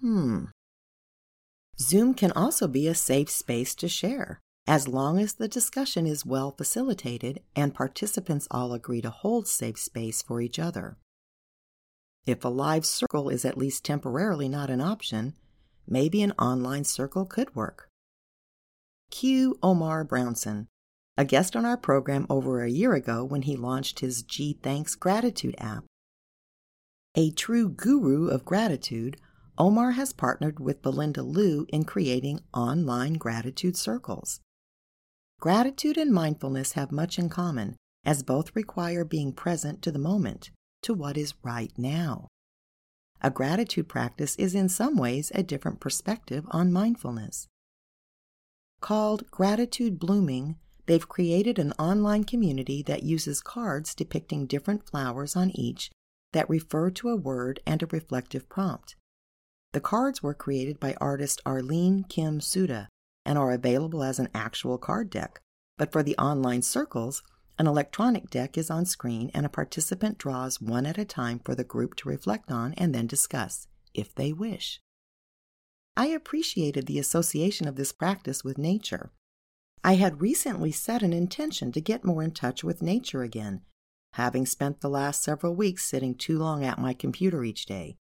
Hmm. 0.00 0.44
Zoom 1.80 2.14
can 2.14 2.30
also 2.32 2.68
be 2.68 2.86
a 2.86 2.94
safe 2.94 3.30
space 3.30 3.74
to 3.76 3.88
share, 3.88 4.40
as 4.66 4.86
long 4.86 5.18
as 5.18 5.34
the 5.34 5.48
discussion 5.48 6.06
is 6.06 6.26
well 6.26 6.52
facilitated 6.52 7.40
and 7.56 7.74
participants 7.74 8.46
all 8.50 8.72
agree 8.72 9.00
to 9.00 9.10
hold 9.10 9.48
safe 9.48 9.78
space 9.78 10.22
for 10.22 10.40
each 10.40 10.58
other. 10.58 10.98
If 12.28 12.44
a 12.44 12.48
live 12.48 12.84
circle 12.84 13.30
is 13.30 13.46
at 13.46 13.56
least 13.56 13.86
temporarily 13.86 14.50
not 14.50 14.68
an 14.68 14.82
option, 14.82 15.32
maybe 15.86 16.20
an 16.20 16.32
online 16.32 16.84
circle 16.84 17.24
could 17.24 17.56
work. 17.56 17.88
Q. 19.10 19.58
Omar 19.62 20.04
Brownson, 20.04 20.66
a 21.16 21.24
guest 21.24 21.56
on 21.56 21.64
our 21.64 21.78
program 21.78 22.26
over 22.28 22.62
a 22.62 22.68
year 22.68 22.92
ago 22.92 23.24
when 23.24 23.40
he 23.40 23.56
launched 23.56 24.00
his 24.00 24.22
G 24.22 24.58
Thanks 24.62 24.94
Gratitude 24.94 25.54
app. 25.56 25.84
A 27.14 27.30
true 27.30 27.70
guru 27.70 28.28
of 28.28 28.44
gratitude, 28.44 29.16
Omar 29.56 29.92
has 29.92 30.12
partnered 30.12 30.60
with 30.60 30.82
Belinda 30.82 31.22
Liu 31.22 31.64
in 31.70 31.84
creating 31.84 32.40
online 32.52 33.14
gratitude 33.14 33.74
circles. 33.74 34.40
Gratitude 35.40 35.96
and 35.96 36.12
mindfulness 36.12 36.72
have 36.72 36.92
much 36.92 37.18
in 37.18 37.30
common, 37.30 37.76
as 38.04 38.22
both 38.22 38.54
require 38.54 39.02
being 39.02 39.32
present 39.32 39.80
to 39.80 39.90
the 39.90 39.98
moment 39.98 40.50
to 40.82 40.94
what 40.94 41.16
is 41.16 41.34
right 41.42 41.72
now. 41.76 42.28
A 43.20 43.30
gratitude 43.30 43.88
practice 43.88 44.36
is 44.36 44.54
in 44.54 44.68
some 44.68 44.96
ways 44.96 45.32
a 45.34 45.42
different 45.42 45.80
perspective 45.80 46.44
on 46.50 46.72
mindfulness. 46.72 47.48
Called 48.80 49.28
Gratitude 49.30 49.98
Blooming, 49.98 50.56
they've 50.86 51.08
created 51.08 51.58
an 51.58 51.72
online 51.72 52.24
community 52.24 52.82
that 52.84 53.02
uses 53.02 53.40
cards 53.40 53.94
depicting 53.94 54.46
different 54.46 54.88
flowers 54.88 55.34
on 55.34 55.50
each 55.54 55.90
that 56.32 56.48
refer 56.48 56.90
to 56.90 57.08
a 57.08 57.16
word 57.16 57.60
and 57.66 57.82
a 57.82 57.86
reflective 57.86 58.48
prompt. 58.48 58.94
The 59.72 59.80
cards 59.80 60.22
were 60.22 60.34
created 60.34 60.78
by 60.78 60.94
artist 61.00 61.40
Arlene 61.44 62.04
Kim 62.04 62.40
Suda 62.40 62.88
and 63.26 63.36
are 63.36 63.52
available 63.52 64.02
as 64.02 64.18
an 64.18 64.28
actual 64.34 64.78
card 64.78 65.10
deck, 65.10 65.40
but 65.76 65.92
for 65.92 66.02
the 66.02 66.16
online 66.16 66.62
circles, 66.62 67.22
an 67.58 67.66
electronic 67.66 68.30
deck 68.30 68.56
is 68.56 68.70
on 68.70 68.86
screen 68.86 69.30
and 69.34 69.44
a 69.44 69.48
participant 69.48 70.16
draws 70.16 70.60
one 70.60 70.86
at 70.86 70.96
a 70.96 71.04
time 71.04 71.40
for 71.40 71.54
the 71.54 71.64
group 71.64 71.96
to 71.96 72.08
reflect 72.08 72.52
on 72.52 72.72
and 72.74 72.94
then 72.94 73.06
discuss, 73.06 73.66
if 73.92 74.14
they 74.14 74.32
wish. 74.32 74.80
I 75.96 76.06
appreciated 76.06 76.86
the 76.86 77.00
association 77.00 77.66
of 77.66 77.74
this 77.74 77.92
practice 77.92 78.44
with 78.44 78.58
nature. 78.58 79.10
I 79.82 79.94
had 79.94 80.20
recently 80.20 80.70
set 80.70 81.02
an 81.02 81.12
intention 81.12 81.72
to 81.72 81.80
get 81.80 82.04
more 82.04 82.22
in 82.22 82.30
touch 82.30 82.62
with 82.62 82.82
nature 82.82 83.22
again, 83.22 83.62
having 84.12 84.46
spent 84.46 84.80
the 84.80 84.88
last 84.88 85.24
several 85.24 85.56
weeks 85.56 85.84
sitting 85.84 86.14
too 86.14 86.38
long 86.38 86.64
at 86.64 86.78
my 86.78 86.94
computer 86.94 87.42
each 87.42 87.66
day. 87.66 87.96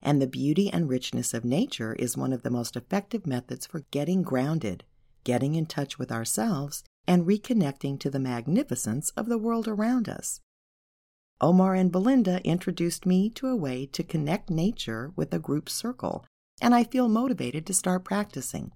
And 0.00 0.20
the 0.20 0.26
beauty 0.26 0.70
and 0.70 0.88
richness 0.88 1.34
of 1.34 1.44
nature 1.44 1.92
is 1.94 2.16
one 2.16 2.32
of 2.32 2.42
the 2.42 2.50
most 2.50 2.76
effective 2.76 3.26
methods 3.26 3.66
for 3.66 3.84
getting 3.90 4.22
grounded, 4.22 4.84
getting 5.22 5.54
in 5.54 5.66
touch 5.66 5.98
with 5.98 6.10
ourselves, 6.10 6.82
and 7.06 7.26
reconnecting 7.26 7.98
to 8.00 8.10
the 8.10 8.18
magnificence 8.18 9.10
of 9.16 9.26
the 9.26 9.38
world 9.38 9.66
around 9.66 10.08
us. 10.08 10.40
Omar 11.40 11.74
and 11.74 11.90
Belinda 11.90 12.40
introduced 12.46 13.04
me 13.04 13.28
to 13.30 13.48
a 13.48 13.56
way 13.56 13.86
to 13.86 14.04
connect 14.04 14.48
nature 14.48 15.12
with 15.16 15.34
a 15.34 15.40
group 15.40 15.68
circle, 15.68 16.24
and 16.60 16.74
I 16.74 16.84
feel 16.84 17.08
motivated 17.08 17.66
to 17.66 17.74
start 17.74 18.04
practicing. 18.04 18.70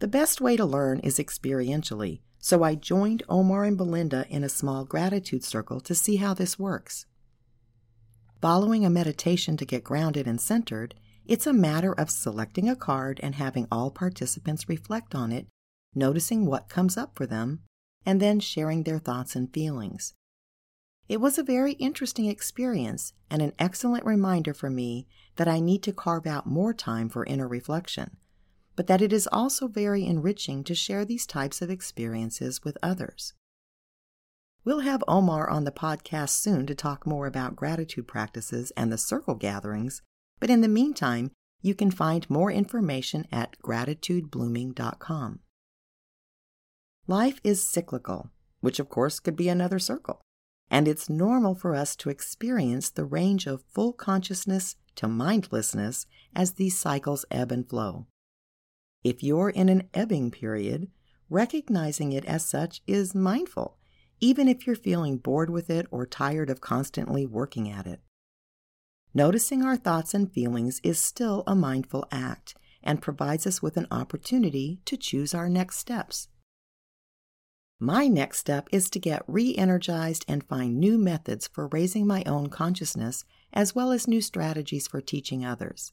The 0.00 0.08
best 0.08 0.42
way 0.42 0.58
to 0.58 0.66
learn 0.66 1.00
is 1.00 1.18
experientially, 1.18 2.20
so 2.38 2.62
I 2.62 2.74
joined 2.74 3.22
Omar 3.28 3.64
and 3.64 3.78
Belinda 3.78 4.26
in 4.28 4.44
a 4.44 4.50
small 4.50 4.84
gratitude 4.84 5.42
circle 5.42 5.80
to 5.80 5.94
see 5.94 6.16
how 6.16 6.34
this 6.34 6.58
works. 6.58 7.06
Following 8.42 8.84
a 8.84 8.90
meditation 8.90 9.56
to 9.56 9.64
get 9.64 9.82
grounded 9.82 10.26
and 10.26 10.38
centered, 10.38 10.94
it's 11.24 11.46
a 11.46 11.54
matter 11.54 11.94
of 11.94 12.10
selecting 12.10 12.68
a 12.68 12.76
card 12.76 13.18
and 13.22 13.34
having 13.34 13.66
all 13.72 13.90
participants 13.90 14.68
reflect 14.68 15.14
on 15.14 15.32
it 15.32 15.46
noticing 15.96 16.46
what 16.46 16.68
comes 16.68 16.96
up 16.96 17.16
for 17.16 17.26
them, 17.26 17.60
and 18.04 18.20
then 18.20 18.38
sharing 18.38 18.84
their 18.84 18.98
thoughts 18.98 19.34
and 19.34 19.52
feelings. 19.52 20.14
It 21.08 21.20
was 21.20 21.38
a 21.38 21.42
very 21.42 21.72
interesting 21.72 22.26
experience 22.26 23.12
and 23.30 23.40
an 23.40 23.52
excellent 23.58 24.04
reminder 24.04 24.52
for 24.52 24.70
me 24.70 25.06
that 25.36 25.48
I 25.48 25.60
need 25.60 25.82
to 25.84 25.92
carve 25.92 26.26
out 26.26 26.46
more 26.46 26.74
time 26.74 27.08
for 27.08 27.24
inner 27.24 27.46
reflection, 27.46 28.16
but 28.74 28.88
that 28.88 29.02
it 29.02 29.12
is 29.12 29.28
also 29.30 29.68
very 29.68 30.04
enriching 30.04 30.64
to 30.64 30.74
share 30.74 31.04
these 31.04 31.26
types 31.26 31.62
of 31.62 31.70
experiences 31.70 32.64
with 32.64 32.76
others. 32.82 33.34
We'll 34.64 34.80
have 34.80 35.04
Omar 35.06 35.48
on 35.48 35.62
the 35.62 35.70
podcast 35.70 36.30
soon 36.30 36.66
to 36.66 36.74
talk 36.74 37.06
more 37.06 37.28
about 37.28 37.54
gratitude 37.54 38.08
practices 38.08 38.72
and 38.76 38.90
the 38.90 38.98
circle 38.98 39.36
gatherings, 39.36 40.02
but 40.40 40.50
in 40.50 40.60
the 40.60 40.68
meantime, 40.68 41.30
you 41.62 41.74
can 41.74 41.92
find 41.92 42.28
more 42.28 42.50
information 42.50 43.26
at 43.30 43.56
gratitudeblooming.com. 43.64 45.38
Life 47.08 47.40
is 47.44 47.62
cyclical, 47.62 48.30
which 48.60 48.80
of 48.80 48.88
course 48.88 49.20
could 49.20 49.36
be 49.36 49.48
another 49.48 49.78
circle, 49.78 50.22
and 50.68 50.88
it's 50.88 51.08
normal 51.08 51.54
for 51.54 51.74
us 51.74 51.94
to 51.96 52.10
experience 52.10 52.90
the 52.90 53.04
range 53.04 53.46
of 53.46 53.62
full 53.72 53.92
consciousness 53.92 54.74
to 54.96 55.06
mindlessness 55.06 56.06
as 56.34 56.54
these 56.54 56.76
cycles 56.76 57.24
ebb 57.30 57.52
and 57.52 57.68
flow. 57.68 58.06
If 59.04 59.22
you're 59.22 59.50
in 59.50 59.68
an 59.68 59.88
ebbing 59.94 60.32
period, 60.32 60.88
recognizing 61.30 62.10
it 62.10 62.24
as 62.24 62.44
such 62.44 62.82
is 62.88 63.14
mindful, 63.14 63.76
even 64.20 64.48
if 64.48 64.66
you're 64.66 64.74
feeling 64.74 65.18
bored 65.18 65.50
with 65.50 65.70
it 65.70 65.86
or 65.92 66.06
tired 66.06 66.50
of 66.50 66.60
constantly 66.60 67.24
working 67.24 67.70
at 67.70 67.86
it. 67.86 68.00
Noticing 69.14 69.62
our 69.62 69.76
thoughts 69.76 70.12
and 70.12 70.32
feelings 70.32 70.80
is 70.82 70.98
still 70.98 71.44
a 71.46 71.54
mindful 71.54 72.08
act 72.10 72.56
and 72.82 73.00
provides 73.00 73.46
us 73.46 73.62
with 73.62 73.76
an 73.76 73.86
opportunity 73.92 74.80
to 74.86 74.96
choose 74.96 75.34
our 75.34 75.48
next 75.48 75.78
steps. 75.78 76.28
My 77.78 78.08
next 78.08 78.38
step 78.38 78.68
is 78.72 78.88
to 78.90 78.98
get 78.98 79.22
re 79.26 79.54
energized 79.54 80.24
and 80.26 80.42
find 80.42 80.80
new 80.80 80.96
methods 80.96 81.46
for 81.46 81.68
raising 81.68 82.06
my 82.06 82.24
own 82.24 82.48
consciousness, 82.48 83.24
as 83.52 83.74
well 83.74 83.92
as 83.92 84.08
new 84.08 84.22
strategies 84.22 84.88
for 84.88 85.02
teaching 85.02 85.44
others. 85.44 85.92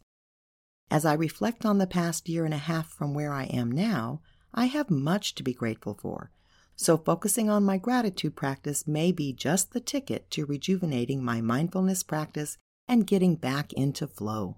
As 0.89 1.03
I 1.03 1.13
reflect 1.13 1.65
on 1.65 1.79
the 1.79 1.87
past 1.87 2.29
year 2.29 2.45
and 2.45 2.53
a 2.53 2.57
half 2.57 2.87
from 2.87 3.13
where 3.13 3.33
I 3.33 3.45
am 3.45 3.69
now, 3.69 4.21
I 4.53 4.65
have 4.65 4.89
much 4.89 5.35
to 5.35 5.43
be 5.43 5.53
grateful 5.53 5.97
for. 5.99 6.31
So, 6.77 6.97
focusing 6.97 7.49
on 7.49 7.65
my 7.65 7.77
gratitude 7.77 8.35
practice 8.35 8.87
may 8.87 9.11
be 9.11 9.33
just 9.33 9.73
the 9.73 9.81
ticket 9.81 10.31
to 10.31 10.45
rejuvenating 10.45 11.23
my 11.23 11.41
mindfulness 11.41 12.01
practice 12.01 12.57
and 12.87 13.07
getting 13.07 13.35
back 13.35 13.73
into 13.73 14.07
flow. 14.07 14.57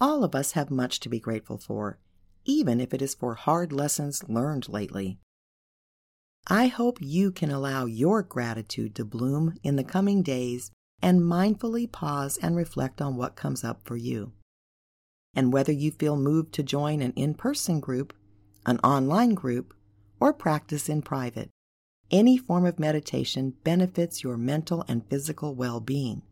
All 0.00 0.22
of 0.22 0.34
us 0.34 0.52
have 0.52 0.70
much 0.70 1.00
to 1.00 1.08
be 1.08 1.18
grateful 1.18 1.58
for, 1.58 1.98
even 2.44 2.80
if 2.80 2.94
it 2.94 3.02
is 3.02 3.14
for 3.14 3.34
hard 3.34 3.72
lessons 3.72 4.28
learned 4.28 4.68
lately. 4.68 5.18
I 6.48 6.66
hope 6.66 6.98
you 7.00 7.30
can 7.30 7.50
allow 7.50 7.86
your 7.86 8.22
gratitude 8.22 8.94
to 8.96 9.04
bloom 9.04 9.54
in 9.62 9.76
the 9.76 9.84
coming 9.84 10.22
days 10.22 10.70
and 11.00 11.20
mindfully 11.20 11.90
pause 11.90 12.36
and 12.42 12.56
reflect 12.56 13.00
on 13.00 13.16
what 13.16 13.36
comes 13.36 13.62
up 13.62 13.80
for 13.84 13.96
you. 13.96 14.32
And 15.34 15.52
whether 15.52 15.72
you 15.72 15.92
feel 15.92 16.16
moved 16.16 16.52
to 16.54 16.62
join 16.62 17.00
an 17.00 17.12
in 17.12 17.34
person 17.34 17.80
group, 17.80 18.12
an 18.66 18.78
online 18.80 19.34
group, 19.34 19.72
or 20.20 20.32
practice 20.32 20.88
in 20.88 21.02
private, 21.02 21.50
any 22.10 22.36
form 22.36 22.66
of 22.66 22.78
meditation 22.78 23.54
benefits 23.64 24.22
your 24.22 24.36
mental 24.36 24.84
and 24.86 25.08
physical 25.08 25.54
well 25.54 25.80
being. 25.80 26.22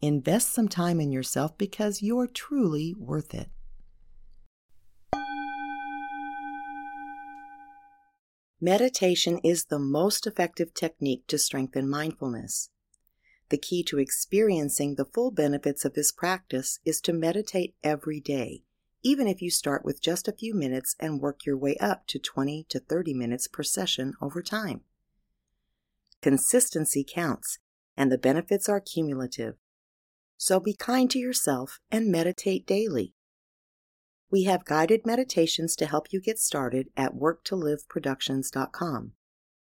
Invest 0.00 0.52
some 0.52 0.68
time 0.68 1.00
in 1.00 1.12
yourself 1.12 1.56
because 1.56 2.02
you're 2.02 2.26
truly 2.26 2.94
worth 2.98 3.34
it. 3.34 3.50
Meditation 8.64 9.38
is 9.38 9.64
the 9.64 9.78
most 9.80 10.24
effective 10.24 10.72
technique 10.72 11.26
to 11.26 11.36
strengthen 11.36 11.90
mindfulness. 11.90 12.70
The 13.48 13.58
key 13.58 13.82
to 13.82 13.98
experiencing 13.98 14.94
the 14.94 15.04
full 15.04 15.32
benefits 15.32 15.84
of 15.84 15.94
this 15.94 16.12
practice 16.12 16.78
is 16.84 17.00
to 17.00 17.12
meditate 17.12 17.74
every 17.82 18.20
day, 18.20 18.62
even 19.02 19.26
if 19.26 19.42
you 19.42 19.50
start 19.50 19.84
with 19.84 20.00
just 20.00 20.28
a 20.28 20.32
few 20.32 20.54
minutes 20.54 20.94
and 21.00 21.20
work 21.20 21.44
your 21.44 21.56
way 21.56 21.76
up 21.78 22.06
to 22.06 22.20
20 22.20 22.64
to 22.68 22.78
30 22.78 23.14
minutes 23.14 23.48
per 23.48 23.64
session 23.64 24.14
over 24.22 24.40
time. 24.40 24.82
Consistency 26.20 27.04
counts, 27.04 27.58
and 27.96 28.12
the 28.12 28.16
benefits 28.16 28.68
are 28.68 28.78
cumulative. 28.78 29.56
So 30.36 30.60
be 30.60 30.74
kind 30.74 31.10
to 31.10 31.18
yourself 31.18 31.80
and 31.90 32.12
meditate 32.12 32.64
daily. 32.64 33.12
We 34.32 34.44
have 34.44 34.64
guided 34.64 35.04
meditations 35.04 35.76
to 35.76 35.84
help 35.84 36.10
you 36.10 36.18
get 36.18 36.38
started 36.38 36.88
at 36.96 37.14
worktoliveproductions.com. 37.14 39.12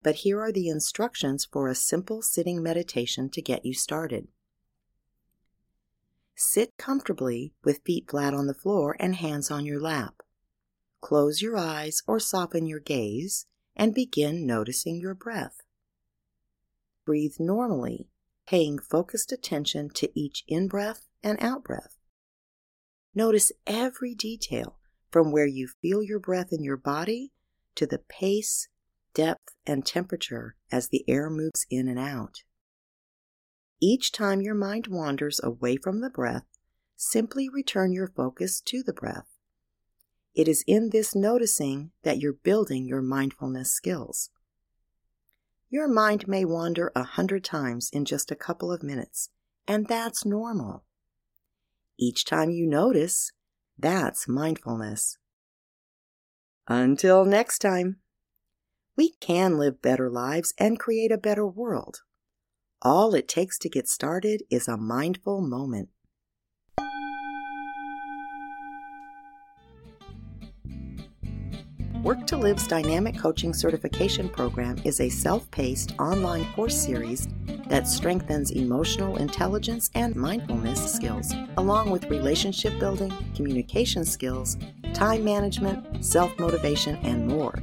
But 0.03 0.15
here 0.15 0.41
are 0.41 0.53
the 0.53 0.69
instructions 0.69 1.45
for 1.45 1.69
a 1.69 1.75
simple 1.75 2.23
sitting 2.23 2.63
meditation 2.63 3.29
to 3.29 3.43
get 3.43 3.67
you 3.67 3.75
started. 3.75 4.29
Sit 6.35 6.79
comfortably 6.79 7.53
with 7.63 7.83
feet 7.85 8.11
flat 8.11 8.33
on 8.33 8.47
the 8.47 8.55
floor 8.55 8.97
and 8.99 9.17
hands 9.17 9.51
on 9.51 9.67
your 9.67 9.81
lap. 9.81 10.23
Close 11.03 11.43
your 11.43 11.59
eyes 11.59 12.03
or 12.07 12.19
soften 12.19 12.67
your 12.67 12.81
gaze 12.81 13.45
and 13.77 13.95
begin 13.95 14.47
noticing 14.47 14.99
your 14.99 15.15
breath. 15.15 15.61
Breathe 17.05 17.37
normally 17.39 18.09
paying 18.47 18.79
focused 18.79 19.31
attention 19.31 19.91
to 19.91 20.09
each 20.19 20.43
in 20.49 20.69
breath 20.69 21.07
and 21.23 21.39
out 21.43 21.65
breath. 21.65 21.99
Notice 23.15 23.53
every 23.67 24.15
detail 24.15 24.79
from 25.11 25.31
where 25.31 25.47
you 25.47 25.69
feel 25.81 26.03
your 26.03 26.19
breath 26.19 26.53
in 26.53 26.65
your 26.65 26.77
body 26.77 27.33
to 27.77 27.87
the 27.87 27.99
pace, 27.99 28.69
depth, 29.15 29.55
and 29.67 29.87
temperature 29.87 30.57
as 30.73 30.89
the 30.89 31.05
air 31.09 31.31
moves 31.31 31.67
in 31.71 31.87
and 31.89 31.99
out. 31.99 32.43
Each 33.81 34.11
time 34.11 34.41
your 34.41 34.55
mind 34.55 34.89
wanders 34.89 35.41
away 35.43 35.77
from 35.77 36.01
the 36.01 36.11
breath, 36.11 36.47
simply 36.97 37.49
return 37.49 37.93
your 37.93 38.09
focus 38.09 38.61
to 38.63 38.83
the 38.83 38.93
breath. 38.93 39.27
It 40.35 40.49
is 40.49 40.65
in 40.67 40.91
this 40.91 41.15
noticing 41.15 41.91
that 42.03 42.19
you're 42.19 42.33
building 42.33 42.87
your 42.87 43.03
mindfulness 43.03 43.73
skills. 43.73 44.31
Your 45.71 45.87
mind 45.87 46.27
may 46.27 46.45
wander 46.45 46.91
a 46.95 47.03
hundred 47.03 47.45
times 47.45 47.91
in 47.93 48.05
just 48.05 48.31
a 48.31 48.37
couple 48.37 48.73
of 48.73 48.83
minutes, 48.83 49.31
and 49.69 49.87
that's 49.87 50.25
normal. 50.25 50.84
Each 51.99 52.25
time 52.25 52.51
you 52.51 52.67
notice, 52.67 53.33
that's 53.79 54.29
mindfulness. 54.29 55.19
Until 56.67 57.25
next 57.25 57.59
time, 57.59 57.97
we 58.97 59.13
can 59.21 59.59
live 59.59 59.83
better 59.83 60.11
lives 60.11 60.55
and 60.59 60.79
create 60.79 61.13
a 61.13 61.19
better 61.19 61.47
world. 61.47 62.03
All 62.83 63.15
it 63.15 63.29
takes 63.29 63.59
to 63.61 63.69
get 63.69 63.89
started 63.89 64.43
is 64.51 64.69
a 64.69 64.77
mindful 64.77 65.41
moment. 65.41 65.89
Work 72.05 72.27
to 72.27 72.37
Live's 72.37 72.67
Dynamic 72.67 73.17
Coaching 73.19 73.55
Certification 73.55 74.29
Program 74.29 74.77
is 74.85 75.01
a 75.01 75.09
self 75.09 75.51
paced 75.51 75.99
online 75.99 76.45
course 76.53 76.77
series 76.77 77.29
that 77.69 77.89
strengthens 77.89 78.51
emotional 78.51 79.17
intelligence 79.17 79.91
and 79.95 80.15
mindfulness 80.15 80.93
skills, 80.93 81.33
along 81.57 81.89
with 81.89 82.11
relationship 82.11 82.79
building, 82.79 83.11
communication 83.35 84.05
skills, 84.05 84.59
time 84.93 85.25
management, 85.25 86.05
self 86.05 86.39
motivation, 86.39 86.97
and 86.97 87.27
more. 87.27 87.59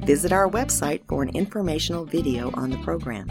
Visit 0.00 0.32
our 0.32 0.50
website 0.50 1.00
for 1.08 1.22
an 1.22 1.30
informational 1.30 2.04
video 2.04 2.50
on 2.52 2.68
the 2.68 2.78
program. 2.84 3.26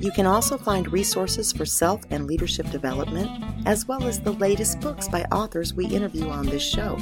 You 0.00 0.10
can 0.10 0.26
also 0.26 0.58
find 0.58 0.92
resources 0.92 1.52
for 1.52 1.66
self 1.66 2.02
and 2.10 2.26
leadership 2.26 2.68
development, 2.72 3.30
as 3.64 3.86
well 3.86 4.02
as 4.08 4.18
the 4.18 4.32
latest 4.32 4.80
books 4.80 5.06
by 5.06 5.22
authors 5.30 5.72
we 5.72 5.86
interview 5.86 6.28
on 6.28 6.46
this 6.46 6.68
show 6.68 6.98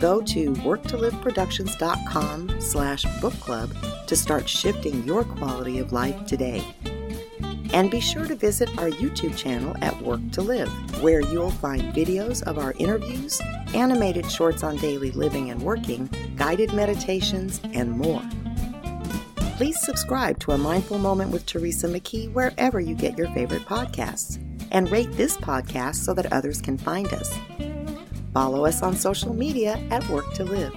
go 0.00 0.20
to 0.22 0.52
worktoliveproductions.com 0.54 2.60
slash 2.60 3.04
book 3.20 3.34
club 3.34 3.72
to 4.06 4.16
start 4.16 4.48
shifting 4.48 5.04
your 5.04 5.24
quality 5.24 5.78
of 5.78 5.92
life 5.92 6.26
today. 6.26 6.64
And 7.72 7.88
be 7.88 8.00
sure 8.00 8.26
to 8.26 8.34
visit 8.34 8.68
our 8.78 8.90
YouTube 8.90 9.36
channel 9.36 9.76
at 9.80 10.02
Work 10.02 10.32
to 10.32 10.42
Live, 10.42 10.68
where 11.02 11.20
you'll 11.20 11.52
find 11.52 11.94
videos 11.94 12.42
of 12.42 12.58
our 12.58 12.74
interviews, 12.78 13.40
animated 13.74 14.28
shorts 14.28 14.64
on 14.64 14.76
daily 14.78 15.12
living 15.12 15.50
and 15.50 15.62
working, 15.62 16.10
guided 16.34 16.72
meditations, 16.72 17.60
and 17.72 17.92
more. 17.92 18.22
Please 19.56 19.80
subscribe 19.82 20.40
to 20.40 20.50
A 20.52 20.58
Mindful 20.58 20.98
Moment 20.98 21.30
with 21.30 21.46
Teresa 21.46 21.86
McKee 21.86 22.32
wherever 22.32 22.80
you 22.80 22.96
get 22.96 23.16
your 23.16 23.28
favorite 23.34 23.66
podcasts, 23.66 24.44
and 24.72 24.90
rate 24.90 25.12
this 25.12 25.36
podcast 25.36 25.94
so 25.96 26.14
that 26.14 26.32
others 26.32 26.60
can 26.60 26.78
find 26.78 27.06
us. 27.12 27.32
Follow 28.32 28.64
us 28.64 28.82
on 28.82 28.94
social 28.94 29.34
media 29.34 29.80
at 29.90 30.08
Work 30.08 30.32
to 30.34 30.44
Live. 30.44 30.74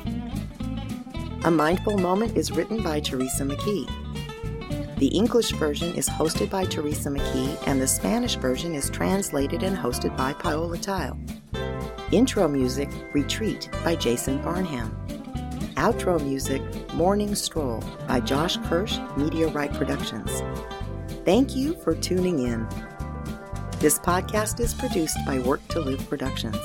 A 1.46 1.52
Mindful 1.52 1.98
Moment 1.98 2.36
is 2.36 2.52
written 2.52 2.82
by 2.82 3.00
Teresa 3.00 3.44
McKee. 3.44 3.88
The 4.98 5.08
English 5.08 5.52
version 5.52 5.94
is 5.96 6.10
hosted 6.10 6.50
by 6.50 6.66
Teresa 6.66 7.10
McKee, 7.10 7.62
and 7.68 7.80
the 7.80 7.88
Spanish 7.88 8.36
version 8.38 8.74
is 8.74 8.90
translated 8.90 9.62
and 9.62 9.78
hosted 9.78 10.16
by 10.18 10.34
Paola 10.34 10.78
Tile. 10.78 11.20
Intro 12.12 12.48
music, 12.48 12.90
Retreat 13.14 13.70
by 13.84 13.96
Jason 13.96 14.42
Barnham. 14.42 14.96
Outro 15.76 16.24
music, 16.24 16.62
Morning 16.94 17.36
Stroll 17.36 17.84
by 18.08 18.20
Josh 18.20 18.58
Kirsch, 18.66 18.98
Right 19.18 19.74
Productions. 19.74 20.42
Thank 21.26 21.56
you 21.56 21.76
for 21.82 21.94
tuning 21.94 22.40
in. 22.40 22.68
This 23.80 24.00
podcast 24.00 24.60
is 24.60 24.74
produced 24.74 25.18
by 25.26 25.40
Work 25.40 25.68
to 25.70 25.82
Live 25.82 26.08
Productions. 26.10 26.58